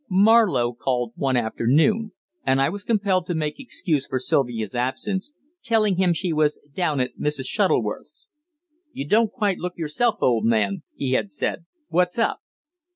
Marlowe 0.09 0.73
called 0.73 1.13
one 1.15 1.37
afternoon, 1.37 2.11
and 2.43 2.59
I 2.59 2.69
was 2.69 2.83
compelled 2.83 3.27
to 3.27 3.35
make 3.35 3.59
excuse 3.59 4.07
for 4.07 4.17
Sylvia's 4.17 4.73
absence, 4.73 5.31
telling 5.61 5.97
him 5.97 6.11
she 6.11 6.33
was 6.33 6.57
down 6.73 6.99
at 6.99 7.19
Mrs. 7.19 7.45
Shuttleworth's. 7.45 8.25
"You 8.93 9.07
don't 9.07 9.25
look 9.31 9.33
quite 9.33 9.57
yourself, 9.75 10.15
old 10.21 10.43
man," 10.45 10.81
he 10.95 11.11
had 11.11 11.29
said. 11.29 11.65
"What's 11.89 12.17
up?" 12.17 12.39